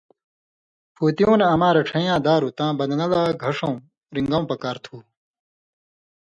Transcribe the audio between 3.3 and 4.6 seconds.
گھݜؤں/رِن٘گؤں